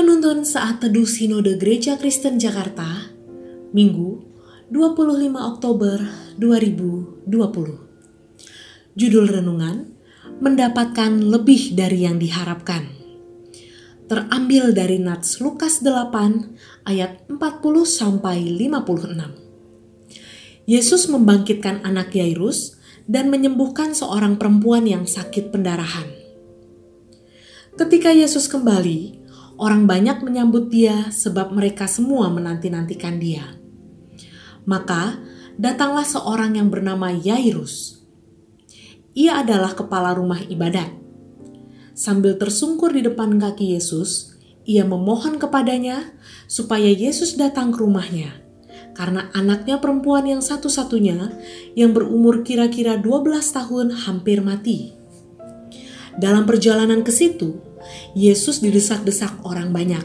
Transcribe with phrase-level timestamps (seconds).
[0.00, 3.12] Penuntun Saat Teduh Sinode Gereja Kristen Jakarta,
[3.76, 4.24] Minggu
[4.72, 6.00] 25 Oktober
[6.40, 7.28] 2020.
[8.96, 9.92] Judul Renungan,
[10.40, 12.88] Mendapatkan Lebih Dari Yang Diharapkan.
[14.08, 20.64] Terambil dari Nats Lukas 8 ayat 40 sampai 56.
[20.64, 26.08] Yesus membangkitkan anak Yairus dan menyembuhkan seorang perempuan yang sakit pendarahan.
[27.76, 29.19] Ketika Yesus kembali,
[29.60, 33.60] Orang banyak menyambut dia sebab mereka semua menanti-nantikan dia.
[34.64, 35.20] Maka
[35.60, 38.00] datanglah seorang yang bernama Yairus.
[39.12, 40.96] Ia adalah kepala rumah ibadat.
[41.92, 46.16] Sambil tersungkur di depan kaki Yesus, ia memohon kepadanya
[46.48, 48.40] supaya Yesus datang ke rumahnya
[48.96, 51.32] karena anaknya perempuan yang satu-satunya
[51.72, 54.92] yang berumur kira-kira 12 tahun hampir mati.
[56.20, 57.69] Dalam perjalanan ke situ,
[58.12, 60.04] Yesus didesak-desak orang banyak.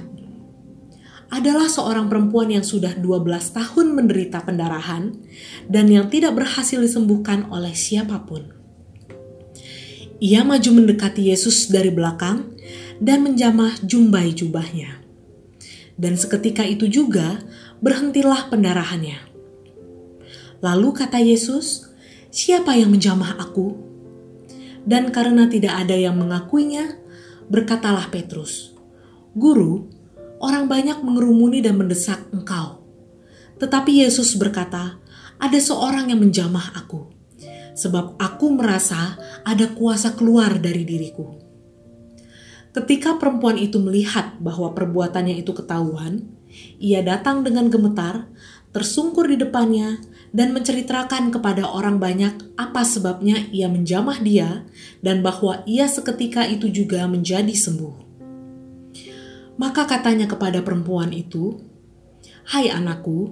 [1.33, 5.11] Adalah seorang perempuan yang sudah 12 tahun menderita pendarahan
[5.67, 8.55] dan yang tidak berhasil disembuhkan oleh siapa pun.
[10.23, 12.55] Ia maju mendekati Yesus dari belakang
[13.03, 15.03] dan menjamah jumbai jubahnya.
[15.99, 17.43] Dan seketika itu juga
[17.83, 19.19] berhentilah pendarahannya.
[20.63, 21.91] Lalu kata Yesus,
[22.31, 23.75] "Siapa yang menjamah aku?"
[24.87, 26.95] Dan karena tidak ada yang mengakuinya,
[27.45, 28.73] Berkatalah Petrus,
[29.37, 29.85] Guru,
[30.41, 32.81] orang banyak mengerumuni dan mendesak engkau.
[33.61, 34.97] Tetapi Yesus berkata,
[35.37, 37.11] ada seorang yang menjamah aku,
[37.77, 41.37] sebab aku merasa ada kuasa keluar dari diriku.
[42.73, 46.27] Ketika perempuan itu melihat bahwa perbuatannya itu ketahuan,
[46.81, 48.27] ia datang dengan gemetar,
[48.75, 50.01] tersungkur di depannya,
[50.35, 54.67] dan menceritakan kepada orang banyak apa sebabnya ia menjamah dia
[54.99, 58.03] dan bahwa ia seketika itu juga menjadi sembuh.
[59.55, 61.63] Maka katanya kepada perempuan itu,
[62.51, 63.31] "Hai anakku,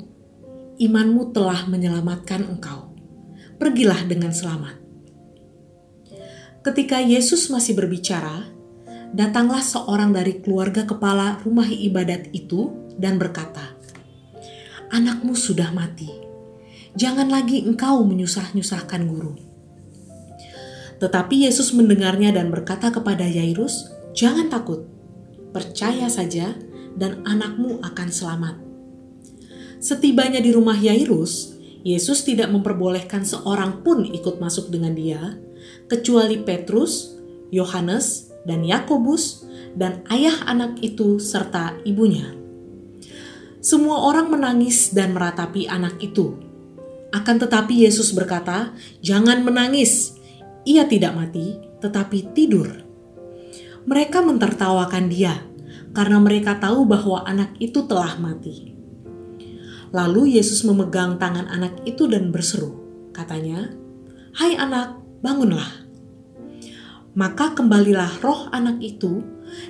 [0.80, 2.96] imanmu telah menyelamatkan engkau.
[3.60, 4.80] Pergilah dengan selamat."
[6.64, 8.48] Ketika Yesus masih berbicara,
[9.12, 13.76] datanglah seorang dari keluarga kepala rumah ibadat itu dan berkata,
[14.96, 16.33] "Anakmu sudah mati."
[16.94, 19.34] Jangan lagi engkau menyusah-nyusahkan guru.
[21.02, 24.86] Tetapi Yesus mendengarnya dan berkata kepada Yairus, "Jangan takut,
[25.52, 26.56] percaya saja,
[26.96, 28.56] dan anakmu akan selamat."
[29.84, 35.36] Setibanya di rumah Yairus, Yesus tidak memperbolehkan seorang pun ikut masuk dengan dia,
[35.92, 37.20] kecuali Petrus,
[37.52, 39.44] Yohanes, dan Yakobus,
[39.76, 42.32] dan ayah anak itu serta ibunya.
[43.60, 46.53] Semua orang menangis dan meratapi anak itu
[47.14, 48.74] akan tetapi Yesus berkata,
[49.06, 50.18] "Jangan menangis.
[50.66, 52.66] Ia tidak mati, tetapi tidur."
[53.86, 55.38] Mereka mentertawakan dia
[55.94, 58.74] karena mereka tahu bahwa anak itu telah mati.
[59.94, 62.82] Lalu Yesus memegang tangan anak itu dan berseru,
[63.14, 63.70] katanya,
[64.34, 65.86] "Hai anak, bangunlah."
[67.14, 69.22] Maka kembalilah roh anak itu,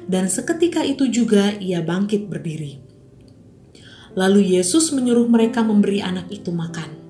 [0.08, 2.80] dan seketika itu juga ia bangkit berdiri.
[4.16, 7.03] Lalu Yesus menyuruh mereka memberi anak itu makan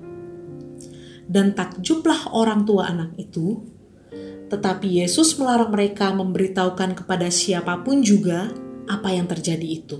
[1.28, 3.64] dan takjublah orang tua anak itu.
[4.48, 8.52] Tetapi Yesus melarang mereka memberitahukan kepada siapa pun juga
[8.84, 9.98] apa yang terjadi itu.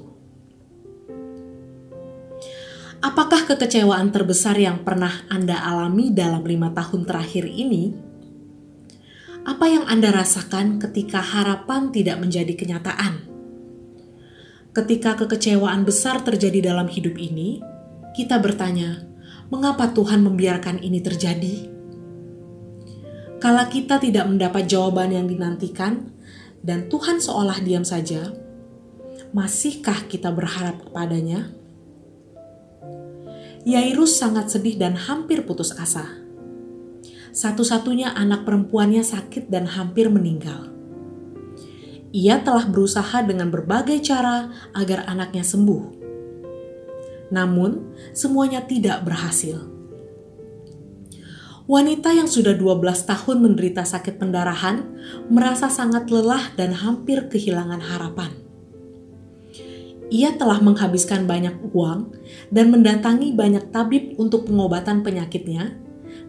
[3.04, 7.92] Apakah kekecewaan terbesar yang pernah Anda alami dalam lima tahun terakhir ini?
[9.44, 13.28] Apa yang Anda rasakan ketika harapan tidak menjadi kenyataan?
[14.72, 17.60] Ketika kekecewaan besar terjadi dalam hidup ini,
[18.16, 19.04] kita bertanya,
[19.52, 21.54] mengapa Tuhan membiarkan ini terjadi?
[23.40, 26.12] Kala kita tidak mendapat jawaban yang dinantikan
[26.64, 28.32] dan Tuhan seolah diam saja,
[29.36, 31.52] masihkah kita berharap kepadanya?
[33.64, 36.08] Yairus sangat sedih dan hampir putus asa.
[37.34, 40.72] Satu-satunya anak perempuannya sakit dan hampir meninggal.
[42.14, 46.03] Ia telah berusaha dengan berbagai cara agar anaknya sembuh
[47.34, 49.74] namun semuanya tidak berhasil.
[51.64, 54.84] Wanita yang sudah 12 tahun menderita sakit pendarahan
[55.32, 58.30] merasa sangat lelah dan hampir kehilangan harapan.
[60.12, 62.12] Ia telah menghabiskan banyak uang
[62.52, 65.80] dan mendatangi banyak tabib untuk pengobatan penyakitnya,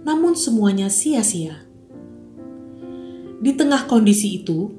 [0.08, 1.68] namun semuanya sia-sia.
[3.44, 4.72] Di tengah kondisi itu,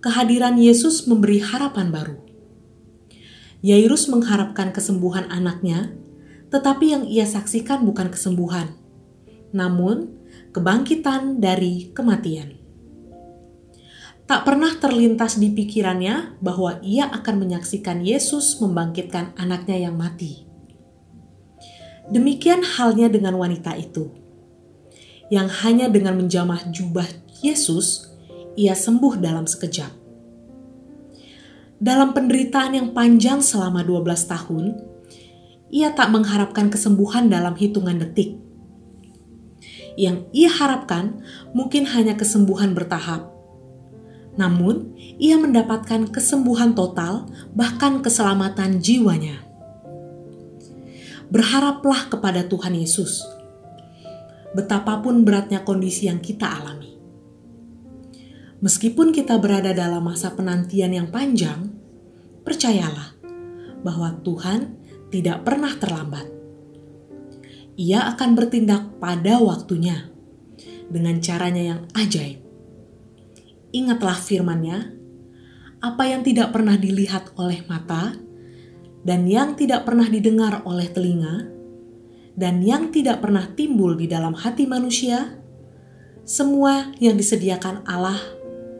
[0.00, 2.27] kehadiran Yesus memberi harapan baru.
[3.58, 5.90] Yairus mengharapkan kesembuhan anaknya,
[6.54, 8.70] tetapi yang ia saksikan bukan kesembuhan,
[9.50, 10.14] namun
[10.54, 12.54] kebangkitan dari kematian.
[14.28, 20.44] tak pernah terlintas di pikirannya bahwa ia akan menyaksikan Yesus membangkitkan anaknya yang mati.
[22.12, 24.12] Demikian halnya dengan wanita itu,
[25.32, 27.08] yang hanya dengan menjamah jubah
[27.40, 28.12] Yesus,
[28.52, 30.07] ia sembuh dalam sekejap.
[31.78, 34.64] Dalam penderitaan yang panjang selama 12 tahun,
[35.70, 38.34] ia tak mengharapkan kesembuhan dalam hitungan detik.
[39.98, 41.22] Yang ia harapkan
[41.54, 43.38] mungkin hanya kesembuhan bertahap,
[44.38, 47.26] namun, ia mendapatkan kesembuhan total,
[47.58, 49.42] bahkan keselamatan jiwanya.
[51.26, 53.26] Berharaplah kepada Tuhan Yesus,
[54.54, 56.77] betapapun beratnya kondisi yang kita alami.
[58.58, 61.70] Meskipun kita berada dalam masa penantian yang panjang,
[62.42, 63.14] percayalah
[63.86, 64.74] bahwa Tuhan
[65.14, 66.26] tidak pernah terlambat.
[67.78, 70.10] Ia akan bertindak pada waktunya
[70.90, 72.48] dengan caranya yang ajaib
[73.72, 74.96] ingatlah firman-Nya,
[75.78, 78.16] apa yang tidak pernah dilihat oleh mata,
[79.04, 81.46] dan yang tidak pernah didengar oleh telinga,
[82.38, 85.36] dan yang tidak pernah timbul di dalam hati manusia,
[86.24, 88.18] semua yang disediakan Allah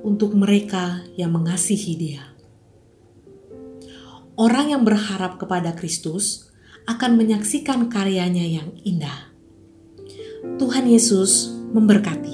[0.03, 2.25] untuk mereka yang mengasihi Dia.
[4.39, 6.49] Orang yang berharap kepada Kristus
[6.87, 9.35] akan menyaksikan karyanya yang indah.
[10.57, 12.28] Tuhan Yesus memberkati.